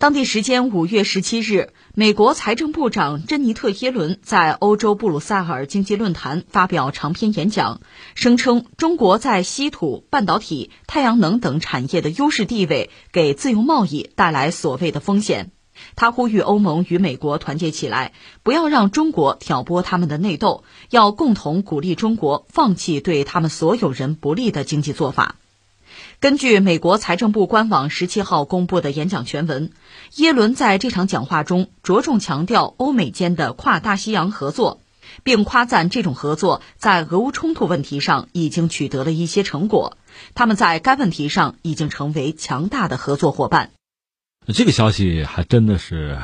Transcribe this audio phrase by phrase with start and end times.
[0.00, 7.80] 当地时间五月十七日，美国财政部长珍妮特·耶伦在欧洲布鲁塞尔经济论坛发表长篇演讲，
[8.14, 15.50] 声称中国在稀土、半导体、太阳能等产业的优势地位给自由贸易带来所谓的风险。
[15.96, 18.12] 他呼吁欧盟与美国团结起来，
[18.44, 25.34] 不要让中国挑拨他们的内斗，要共同鼓励中国放弃对他们所有人不利的经济做法。
[26.20, 29.70] 根据美国财政部官网十七号公布的演讲全文，
[30.16, 34.80] 耶伦在这场讲话中着重强调欧美间的跨大西洋合作，
[35.22, 39.96] 并夸赞这种合作在俄乌冲突问题上已经取得了一些成果，
[40.34, 43.70] 他们在该问题上已经成为强大的合作伙伴。
[44.52, 46.18] 这个消息还真的是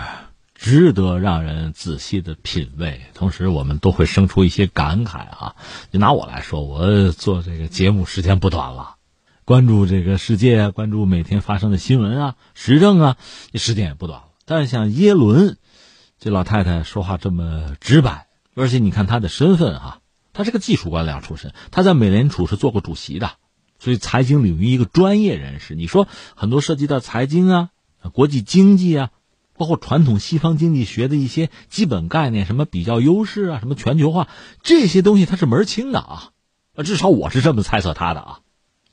[0.57, 5.55] 值得让人仔细的品味，同时我们都会生出一些感慨啊。
[5.93, 8.94] 就拿我来说，我做这个节目时间不短了。
[9.47, 13.17] 关注这个世界，关注每天发生的新闻啊、时政啊，
[13.53, 14.29] 这时间也不短了。
[14.47, 15.59] 但是像耶伦
[16.19, 19.99] 这老太太说话这么直白，而且你看她的身份啊，
[20.33, 23.33] 她是个技术官僚出身，她在美联储是做过主席的，
[23.79, 25.75] 所以财经领域一个专业人士。
[25.75, 27.69] 你说很多涉及到财经啊、
[28.15, 29.11] 国际经济啊，
[29.59, 34.27] 包括传统西方经济学的一些基本概念，什么比较优势啊、什么全球化
[34.63, 36.31] 这些东西，他是门清的啊。
[36.83, 38.41] 至少我是这么猜测他的啊。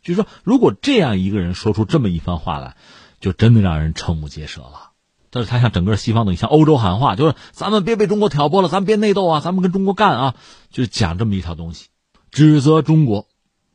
[0.01, 2.75] 就是说，如果这样一个人说出这么一番话来，
[3.19, 4.91] 就真的让人瞠目结舌了。
[5.29, 10.35] 但是他向整个西方等于向欧洲喊话，就是咱们别被中国挑拨了，咱们别内斗啊，咱们跟中国干啊，
[10.71, 11.87] 就是讲这么一套东西，
[12.31, 13.27] 指责中国，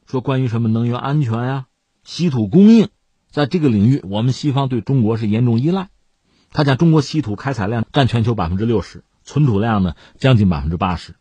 [0.06, 1.66] 说关于什么能源安全呀、
[2.04, 2.88] 稀土供应，
[3.30, 5.88] 在这个领域，我们西方对中国是严重依赖。
[6.50, 11.14] 他讲中国稀土开采量占全球百分之六十，存储量呢将近百分之八十，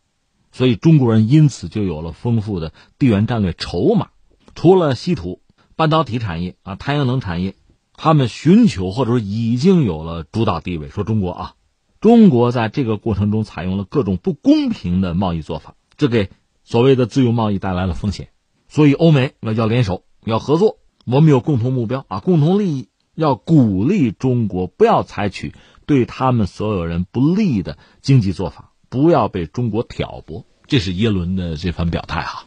[0.52, 4.08] 所以中国人因此就有了丰富的地缘战略筹码。
[4.56, 5.42] 除了稀土、
[5.76, 7.54] 半导体产业啊、太阳能产业，
[7.94, 10.88] 他们寻求或者说已经有了主导地位。
[10.88, 11.54] 说中国啊，
[12.00, 16.30] 中国在这个过程中采用了各种不公平的贸易做法，这给
[16.64, 18.30] 所谓的自由贸易带来了风险。
[18.66, 30.46] 所以欧美要要联手，要合作，我们有共同目标啊，共同利益，要鼓励中国不要采取对他们所有人不利的经济做法，不要被中国挑拨。
[30.66, 32.46] 这是耶伦的这番表态哈。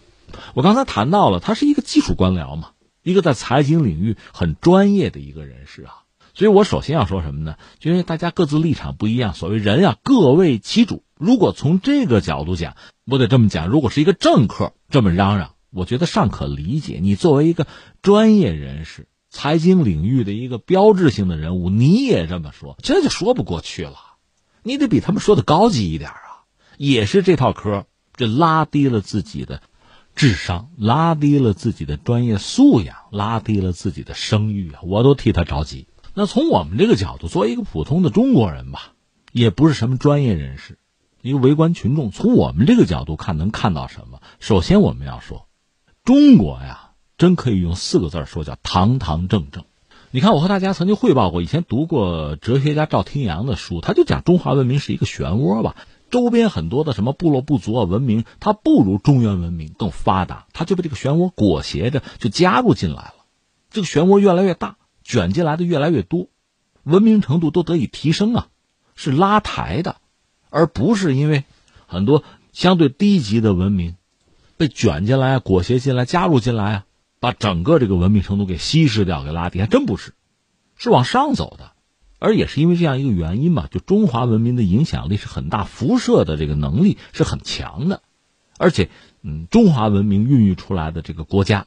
[0.53, 2.72] 我刚才谈到了，他是一个技术官僚嘛，
[3.03, 6.03] 一个在财经领域很专业的一个人士啊，
[6.34, 7.56] 所以我首先要说什么呢？
[7.79, 11.03] 就因为大家各自立场不一样，所谓人啊各为其主。
[11.16, 12.75] 如果从这个角度讲，
[13.06, 17.00] 我得这么讲：如果是一个政客这么嚷嚷，我觉得尚可理解。
[17.01, 17.67] 你作为一个
[18.01, 23.97] 专业人士，财经领域的一个标志性的人物，你也这么说，这就说不过去了。
[24.63, 26.47] 你得比他们说的高级一点啊，
[26.78, 27.85] 也是这套嗑，
[28.16, 29.61] 这拉低了自己的。
[30.19, 34.81] 智商拉低了自己的专业素养，拉低了自己的声誉啊！
[34.84, 35.88] 我都替他着急。
[36.13, 38.96] 那从我们这个角度，作为一个普通的中国人吧，
[39.31, 40.78] 也不是什么专业人士，
[41.22, 44.19] 一个围观群众，从我们这个角度看，能看到什么？
[44.41, 45.47] 首先，我们要说，
[46.03, 49.63] 中国呀，真可以用四个字说，叫堂堂正正。
[50.12, 55.78] 你看，我和大家曾经汇报过，以前读过哲学家赵廷阳的书，他就讲中华文明是一个漩涡吧。
[56.09, 63.14] 周边很多的什么部落部族啊，文明它不如中原文明更发达，它就被这个漩涡裹挟着，就加入进来了。
[63.70, 66.28] 这个漩涡越来越大，卷进来的越来越多，
[66.84, 68.47] 文明程度都得以提升啊，
[68.96, 69.97] 是拉抬的，
[70.50, 71.44] 而不是因为
[71.88, 73.96] 很多相对低级的文明
[74.58, 76.86] 被卷进来、裹挟进来、加入进来啊，
[77.20, 80.14] 把整个这个文明程度给稀释掉、给拉低，还真不是，
[80.76, 81.74] 是往上走的。
[82.19, 88.02] 而也是因为这样一个原因嘛，就中华文明的影响力是很大，辐射的这个能力是很强的，
[88.57, 88.90] 而且，
[89.24, 91.66] 嗯，中华文明孕育出来的这个国家，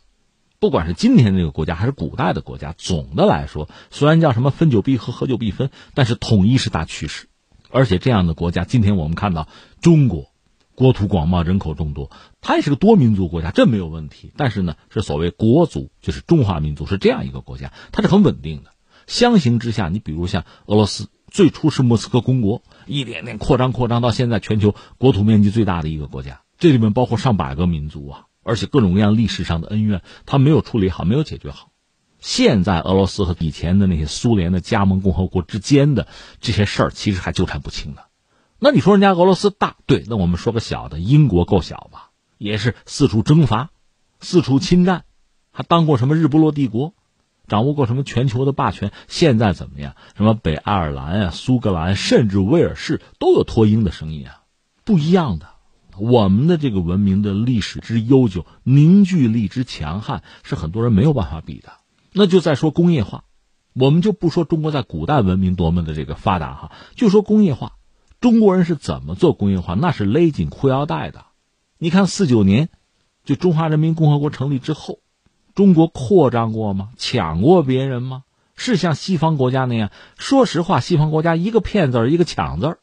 [0.60, 7.28] 不管是今天这个国家还是古代的国家，总的来说，虽然叫什么分久必合，合久必分，但是统一是大趋势。
[7.70, 9.48] 而且这样的国家，今天我们看到
[9.80, 10.26] 中国，
[10.74, 12.10] 国土广袤，人口众多，
[12.42, 14.30] 它也是个多民族国家，这没有问题。
[14.36, 18.70] 但是呢，是所谓国族，就是中华民族是这样一个国家，它是很稳定的。
[19.06, 31.68] 相形之下，你比如像俄罗斯，最初是莫斯科公国，一点点扩张扩张到现在全球国土面积最大的一个国家，这里面包括上百个民族啊，而且各种各样历史上的恩怨，他没有处理好，没有解决好。
[32.18, 36.06] 现在俄罗斯和以前的那些苏联的加盟共和国之间的
[36.40, 38.04] 这些事儿，其实还纠缠不清的。
[38.60, 42.10] 那你说人家俄罗斯大，对，那我们说个小的，英国够小吧？
[42.38, 43.70] 也是四处征伐，
[44.20, 45.04] 四处侵占，
[45.50, 46.94] 还当过什么日不落帝国。
[47.52, 48.92] 掌握过什么全球的霸权？
[49.08, 49.94] 现在怎么样？
[50.16, 54.44] 什么北爱尔兰啊、苏格兰，甚至威尔士都有脱英的声音啊！
[54.86, 55.48] 不一样的，
[55.98, 61.74] 我们的这个文明的历史之悠久、凝聚力之强悍，是很多人没有办法比的。
[62.14, 63.24] 那就再说工业化，
[63.74, 67.74] 我们就不说中国在古代文明多么的这个发达哈，就说工业化，
[68.18, 69.74] 中国人是怎么做工业化？
[69.74, 71.26] 那是勒紧裤腰带的。
[71.76, 72.70] 你看四九年，
[73.26, 75.00] 就中华人民共和国成立之后，
[75.54, 76.90] 中国扩张过吗？
[76.96, 78.24] 抢过别人吗？
[78.54, 79.90] 是像西方国家那样？
[80.18, 82.78] 说实话，西方国家一个骗字儿，一个抢字儿，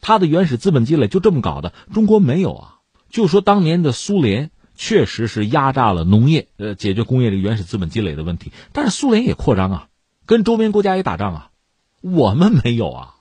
[0.00, 1.72] 它的原始资本积累就这么搞的。
[1.92, 2.72] 中国没有啊。
[3.10, 8.52] 就说当年的苏联确实是压榨了农业，呃，解决工业这个原始资本积累的问题。
[8.72, 9.88] 但是苏联也扩张啊。
[10.26, 11.50] 跟周边国家也打仗啊，
[12.00, 13.14] 我们没有啊，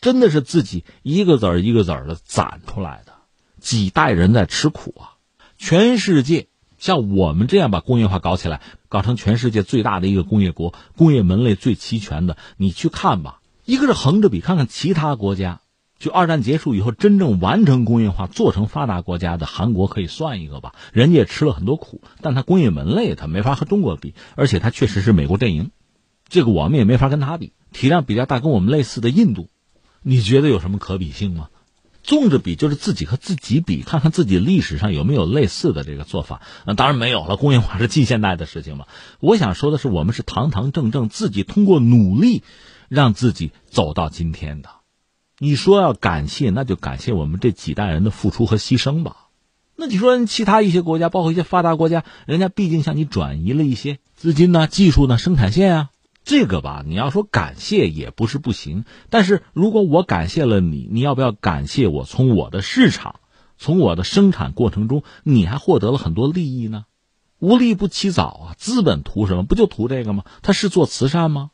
[0.00, 3.12] 真的是自己一个子儿一个子儿的攒出来的，
[3.60, 5.20] 几代人在吃苦啊。
[5.58, 13.40] 全世界像我们这样把工业化搞起来，搞成全世界最大的一个工业国，工业门类最齐全的，你去看吧。
[13.64, 15.60] 一个是横着比，看看其他国家，
[15.98, 25.70] 就二战结束以后真正完成工业化、做成发达国家的韩国可以算一个吧，人家也吃了很多苦，但他工业门类他没法和中国比，而且他确实是美国阵营。
[26.28, 29.48] 这个我们也没法跟他比，体量比较大，跟我们类似的印度，
[30.02, 31.48] 你觉得有什么可比性吗？
[32.06, 36.40] 纵着比就是自己和自己比， 看看自己历史上有没有类似的这个做法。
[36.64, 38.86] 那当然没有了，工业化是近现代的事情嘛。
[39.20, 42.42] 我想说的是，我们是堂堂正正自己通过努力，
[42.88, 44.70] 让自己走到今天的。
[45.38, 49.16] 你说要感谢，那就感谢我们这几代人的付出和牺牲吧。
[49.74, 55.90] 那你说其他一些国家，包括一些发达国家，人家毕竟向你转移了一些资金呢、技术呢、生产线啊。
[56.26, 62.02] 这个吧，你要说感谢也不是不行，但是如果我感谢了你，你要不要感谢我？
[62.02, 63.20] 从我的市场，
[63.56, 66.84] 从我的生产过程中，你还获得了很多利益呢？
[67.38, 68.54] 无利不起早啊！
[68.58, 69.44] 资本图什么？
[69.44, 70.24] 不就图这个吗？
[70.42, 71.52] 他是做慈善吗？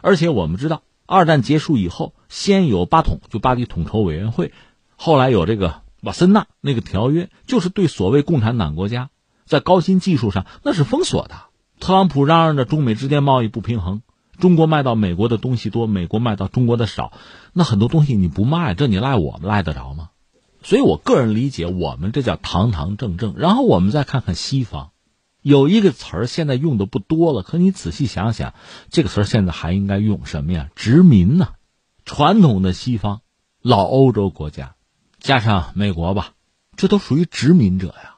[0.00, 4.54] 而且我们知道，二战结束以后，先有巴统，就巴黎统筹委员会，
[4.96, 9.10] 后来有这个瓦森纳那个条约，就是对所谓共产党国家
[9.44, 11.34] 在高新技术上那是封锁的。
[11.78, 14.00] 特朗普嚷嚷着中美之间贸易不平衡。
[14.38, 17.12] 中国卖到美国的东西多，美国卖到中国的少，
[17.52, 20.10] 那很多东西你不卖，这你赖我们赖得着吗？
[20.62, 23.34] 所以我个人理解，我们这叫堂堂正正。
[23.36, 24.92] 然后我们再看看西方，
[25.42, 28.54] 有一个词儿现在用的不多了，可你仔细想想，
[28.88, 30.70] 这个词儿现在还应该用什么呀？
[30.74, 31.48] 殖民呢？
[32.06, 33.20] 传统的西方，
[33.60, 34.74] 老欧洲国家，
[35.18, 36.32] 加上美国吧，
[36.76, 38.16] 这都属于殖民者呀。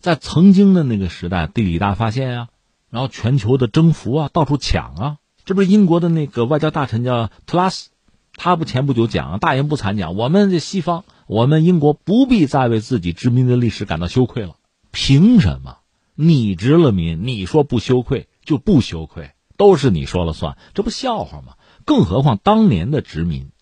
[0.00, 2.48] 在曾经的那个时代，地理大发现呀，
[2.90, 5.16] 然后全球的征服啊，到处抢啊。
[5.46, 7.90] 这不是英国的那个外交大臣叫特拉斯，
[8.34, 14.56] 他不前不久讲，大言不惭讲，我们这西方，我们英国不必再为自己殖民的历史感到羞愧了。
[14.90, 15.78] 凭什么？
[16.16, 21.54] 你殖了民，你说不羞愧就不羞愧，都是你说了算，这不笑话吗？
[21.84, 23.52] 更何况当年的殖民，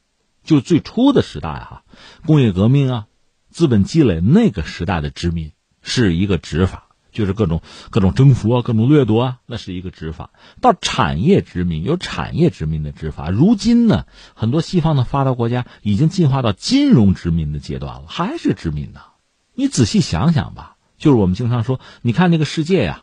[0.42, 1.84] 就最初的时代哈，
[2.24, 3.06] 工业革命啊，
[3.50, 5.52] 资本积累那个时代的殖民
[5.82, 6.83] 是一个执法。
[7.14, 10.30] 就是各种各种征服啊，各种掠夺啊，那是一个执法。
[10.60, 13.30] 到产业殖民有产业殖民的执法。
[13.30, 19.00] 如今呢，很多西方的发达国家已经进化到金融殖民的阶段了，还是殖民呢？
[19.54, 20.72] 你仔细想想吧。
[20.98, 23.02] 就是我们经常说，你看那个世界呀，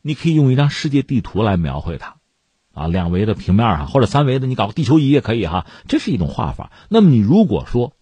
[0.00, 2.16] 你可以用一张世界地图来描绘它，
[2.72, 6.72] 啊，两维的平面啊，或者三维的，你搞个地球仪也可以哈，这是一种画法。
[6.88, 7.94] 那么你如果说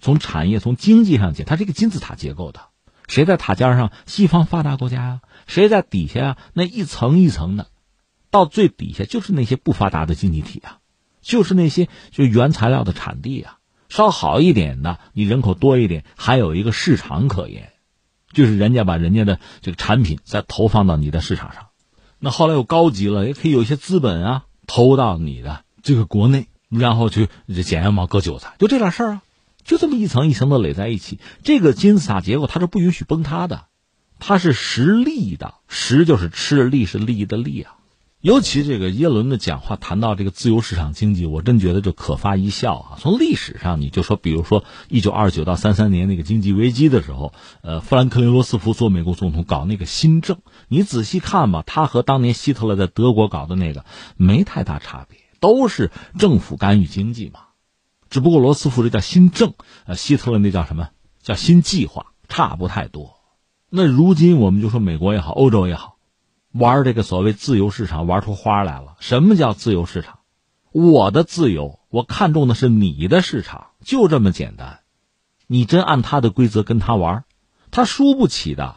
[0.00, 2.60] 从产业、从经济上讲，它是一个金字塔结构的。
[3.06, 3.92] 谁在塔尖上？
[4.06, 5.20] 西方发达国家呀。
[5.46, 6.36] 谁在底下呀？
[6.52, 7.68] 那一层一层的，
[8.30, 10.78] 到最底下就是那些不发达的经济体啊，
[11.20, 13.58] 就是那些就原材料的产地啊。
[13.90, 17.72] 稍好一点的，你人口多一点，还有一个市场可言，
[18.32, 21.66] 就是人家把人家的这个产品再投放到你的市场上。
[22.18, 27.28] 那后来又高级了，也可以有一些资本啊投到你的这个国内，然后去
[27.64, 29.22] 捡羊毛割韭菜，就这点事儿啊。
[29.64, 33.64] 就这么一层一层的垒在一起，这个金字塔结构它是不允许崩塌的，
[34.18, 37.76] 它是实力的，实就是吃力是利益的利啊。
[38.20, 42.98] 尤其这个耶伦的讲话谈到这个自由市场经济，我真觉得就可发一笑啊。
[42.98, 53.84] 从历史上你就说，比如说一九二九到三三年那个经济危机的时候，呃，富兰克林罗斯福做美国总统搞那个新政，你仔细看吧，他和当年希特勒在德国搞的那个
[54.16, 57.40] 没太大差别，都是政府干预经济嘛。
[58.14, 59.54] 只不过罗斯福这叫新政，
[59.86, 60.90] 呃，希特勒那叫什么？
[61.20, 63.16] 叫新计划，差不太多。
[63.70, 65.96] 那如今我们就说美国也好，欧洲也好，
[66.52, 68.94] 玩这个所谓自由市场玩出花来了。
[69.00, 70.20] 什么叫自由市场？
[70.70, 74.82] 我的自由，我看中的是你的市场，就这么简单。
[75.48, 77.24] 你真按他的规则跟他玩，
[77.72, 78.76] 他输不起的。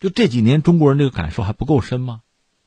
[0.00, 2.22] 就这几年中国人这个感受还不够深吗？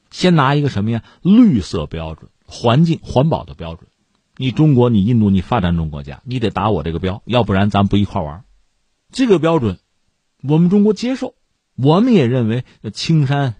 [0.09, 1.03] 先拿一个什么呀？
[1.21, 3.89] 绿色标准，环境环保的标准。
[4.37, 8.45] 你中国，你印度，你发展中国家，你得打我这个标，要不然咱不一块玩。
[9.11, 9.79] 这个标准，
[10.43, 11.33] 我们中国接受，
[11.75, 12.63] 我们也认为
[12.93, 13.55] 青山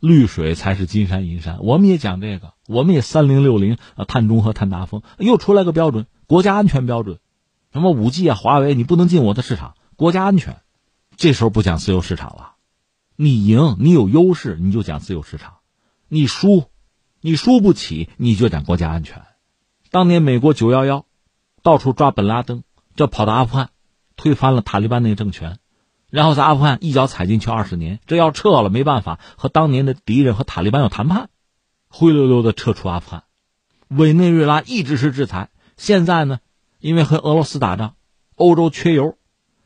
[0.00, 2.54] 绿水才是金山银山，我们也讲这个。
[2.66, 7.18] 我们也三零六零啊，碳中和、碳达峰，又出来个标准，国家安全标准，
[7.74, 10.56] 什么五 G 啊，华为你不能进我的市场，国家安全。
[11.18, 12.54] 这时候不讲自由市场了，
[13.16, 15.58] 你赢，你有优势，你就讲自由市场；
[16.08, 16.64] 你输，
[17.20, 19.23] 你输不起，你就讲国家安全。
[19.94, 21.06] 当年美国九幺幺，
[21.62, 22.64] 到处抓本拉登，
[22.96, 23.70] 这跑到阿富汗，
[24.16, 25.58] 推翻了塔利班那个政权，
[26.10, 31.30] 然后在阿富汗一脚踩进去二十年，这要撤了没办法，和当年的敌人和塔利班要谈判。
[31.88, 33.22] 灰溜溜的撤出阿富汗，
[33.86, 35.50] 委内瑞拉一直是制裁。
[35.76, 36.40] 现在呢，
[36.80, 37.94] 因为和俄罗斯打仗，
[38.34, 39.16] 欧洲缺油，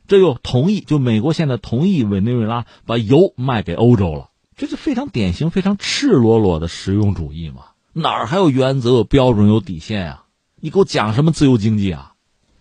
[0.07, 4.29] 这又同意，就美国现在同意委内瑞拉把油卖给欧洲了。
[4.55, 7.63] 这是非常典型、非常赤裸裸的实用主义嘛？
[7.93, 10.25] 哪儿还有原则、有标准、有底线啊？
[10.59, 12.13] 你给我讲什么自由经济啊？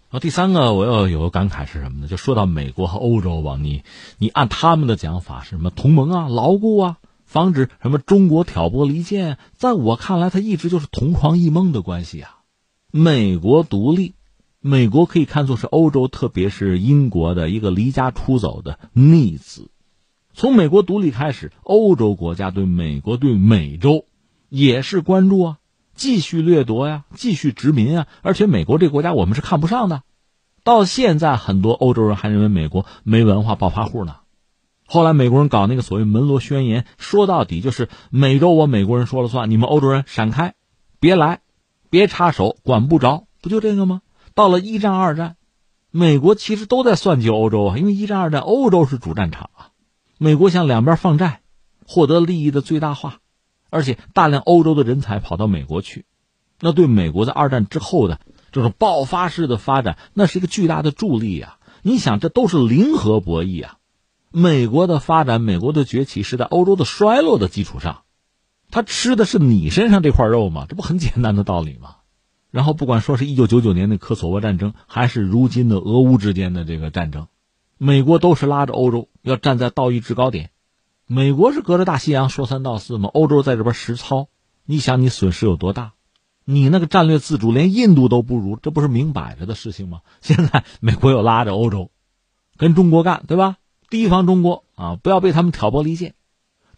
[0.09, 2.09] 啊，第三个我要有个感慨是什么呢？
[2.09, 3.83] 就说到美国和欧洲吧，你
[4.17, 6.97] 你按他们的讲法是什么同盟啊、牢固啊？
[7.27, 12.39] 防止什么中国挑拨离间，在我看来，它一直就是同床异梦的关系啊。
[12.91, 14.15] 美国独立，
[14.61, 19.69] 美国可以看作是欧洲，特别是英国的一个离家出走的逆子。
[20.33, 24.07] 从美国独立开始，欧洲国家对美国、对美洲
[24.49, 25.59] 也是关注啊，
[25.95, 28.07] 继续掠夺呀，继续殖民啊。
[28.23, 30.03] 而且美国这个国家我们是看不上的，
[30.65, 34.17] 到现在很多欧洲人还认为美国没文化、暴发户呢。
[34.87, 40.55] 后来美国人搞那个所谓门罗宣言，说到底就是美洲我美国人说了算，你们欧洲人闪开，
[40.99, 41.41] 别来，
[41.91, 44.01] 别插手，管不着，不就这个吗？
[44.35, 45.37] 到了一战、二战，
[45.91, 49.69] 美国其实都在算计欧洲啊，因为一战、二战欧洲是主战场啊，
[50.17, 51.43] 美国向两边放债，
[51.87, 53.19] 获得利益的最大化，
[53.71, 56.05] 而且大量欧洲的人才跑到美国去，
[56.61, 58.21] 那对美国在二战之后的
[58.53, 61.59] 这种爆发式的发展，那是一个巨大的助力呀。
[61.83, 63.77] 你想，这都是零和博弈啊。
[64.31, 68.03] 美国的发展，美国的崛起是在欧洲的衰落的基础上，
[68.71, 70.67] 他吃的是你身上这块肉吗？
[70.69, 71.97] 这不很简单的道理吗？
[72.51, 77.29] 然后不管说是一九九九年的科索沃战争，还是如今的俄乌之间的这个战争，
[77.77, 80.51] 美国都是拉着欧洲要站在道义制高点。
[81.11, 83.09] 美国是隔着大西洋说三道四吗？
[83.15, 84.29] 欧洲在这边实操，
[84.67, 85.93] 你想你损失有多大？
[86.45, 90.03] 你那个战略自主连印度都不如，这不是明摆着的事情吗？
[90.21, 91.91] 现在美国又拉着欧洲
[92.59, 93.57] 跟中国干，对吧？
[93.89, 96.15] 提防中国啊，不要被他们挑拨离间。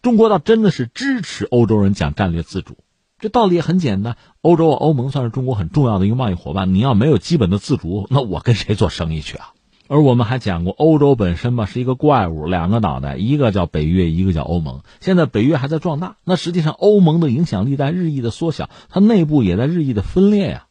[0.01, 2.79] 中国倒真的是支持欧洲人讲战略自主，
[3.19, 4.17] 这道理也很简单。
[4.43, 9.55] 欧洲欧盟算是中国很重要的一个贸易伙伴，你要没有基本的自主，那我跟谁做生意去啊？
[9.93, 14.83] 而我们还讲过，欧洲本身吧是一个怪物，两个脑袋，一个叫北约，一个叫欧盟。
[15.01, 20.67] 现在北约还在壮大，那实际上欧盟的影响力在日益的缩小，它内部也在日益的分裂呀，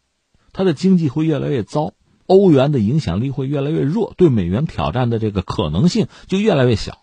[0.53, 1.91] 它的经济会越来越糟。
[2.27, 6.99] 欧元的影响力会越来越弱，对美元挑战的这个可能性就越来越小，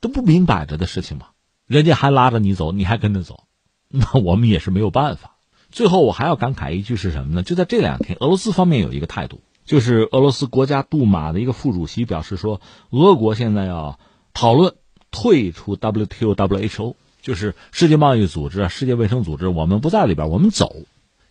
[0.00, 1.26] 这不明摆着的事情吗？
[1.68, 3.44] 人家还拉着你走，你还跟着走，
[3.88, 5.36] 那我们也是没有办法。
[5.70, 7.44] 最后我还要感慨一句是什么呢？
[7.44, 12.60] 就在这两天，俄罗斯方面有一个态度，就是俄罗斯国家杜马的一个副主席表示说，
[12.90, 14.00] 俄国现在要
[14.34, 14.74] 讨论
[15.12, 20.74] 退出 WTO、WHO，就是世界贸易组织、世界卫生组织，我们不在里边，我们走。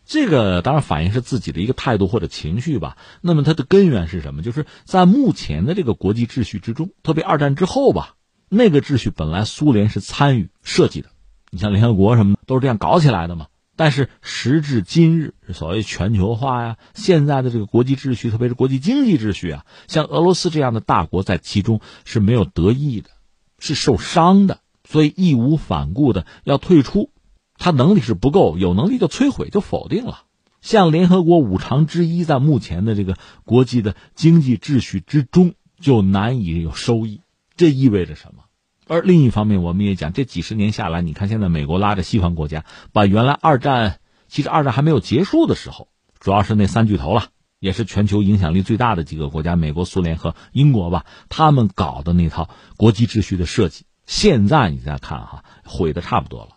[0.05, 2.95] 这个当然反映是自己的一个态度或者情绪吧。
[3.19, 4.41] 那么它的根源是什么？
[4.41, 8.15] 就是在目前的这个国际秩序之中，特别二战之后吧，
[8.47, 11.09] 那个秩序本来苏联是参与设计的，
[11.51, 13.47] 你像联合国什么都是这样搞起来的嘛。
[13.79, 23.09] 但是时至今日，所谓全球化呀，现在的这个国际秩序，特别是国际经济秩序啊，像俄罗斯这样的大国在其中是没有得益的，
[23.57, 27.09] 是受伤的，所以义无反顾的要退出。
[27.55, 30.23] 他能力是不够，有能力就摧毁，就否定了。
[30.59, 37.21] 像联合国五常之一，在目前的这个国际的经济秩序之中，就难以有收益。
[37.55, 38.43] 这意味着什么？
[38.89, 47.27] 而另一方面，我们也讲，这几十年下来，你看现在美国拉着西方国家，把原来二战，其实二战还没有结束的时候，主要是那三巨头了，
[47.59, 56.55] 也是全球影响力最大的几个国家，美国、苏联和英国吧，他们搞的那套国际秩序的设计，现在你再看哈，毁的差不多了。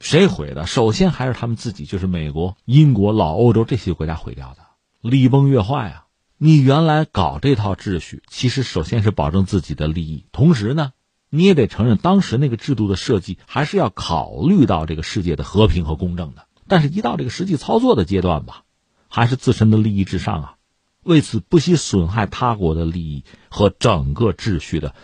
[0.00, 0.66] 谁毁的？
[0.66, 4.58] 首先还是他们自己，就是美国、英国、老欧洲这些国家毁掉的，
[5.00, 6.06] 礼崩乐坏啊！
[6.38, 10.92] 你原来搞这套秩序，其实首先是保证自己的利益，同时呢，
[11.30, 16.46] 你也得承认，当时那个制度的设计还是要考虑到这个世界的和平和公正的。
[16.66, 18.64] 但是，一到这个实际操作的阶段吧，
[19.08, 20.54] 还是自身的利益至上啊！
[21.02, 24.94] 为此不惜损害他国的利益和整个秩序的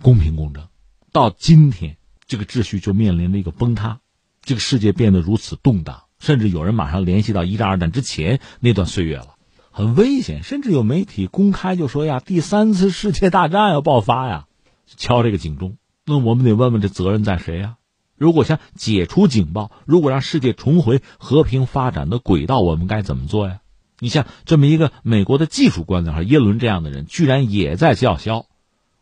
[0.00, 0.64] 公平公正。
[1.12, 4.00] 到今天，这个秩序就面临了一个崩塌。
[4.42, 9.36] 这个世界变得如此动荡，甚至有人马上联系到一战、二战之前那段岁月了，
[9.70, 10.42] 很危险。
[10.42, 14.46] 甚至有媒体公开就说呀：“第三次世界大战要爆发呀！”
[14.86, 15.76] 敲这个警钟。
[16.06, 17.76] 那我们得问问这责任在谁呀？
[18.16, 23.60] 如果想解除警报，如果让世界重回和平发展的轨道，我们该怎么做呀？
[23.98, 28.46] 你像这么一个美国的技术官僚耶伦这样的人，居然也在叫嚣，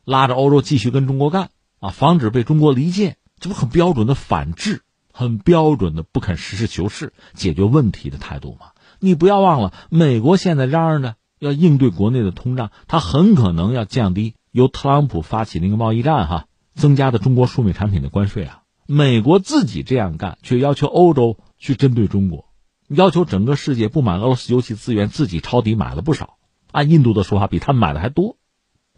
[0.04, 8.72] 拉着欧洲继续跟中国干啊，防止被中国离间，这不很标准的反制，很标准的不肯实事求是解决问题的态度吗？
[9.00, 18.62] 你不要忘了，美国现在嚷嚷着要应对国内的通胀，它很可能要降低由特朗普发起那个贸易战哈增加的中国输美产品的关税啊。
[18.86, 22.46] 美国自己这样干，却要求欧洲去针对中国，
[22.88, 26.36] 要求整个世界不买俄罗斯油气资源，自己抄底买了不少。
[26.70, 28.36] 按印度的说法，比他们买的还多。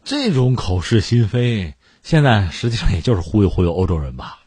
[0.02, 4.40] 这种口是心非，现在实际上也就是忽悠忽悠欧洲人吧。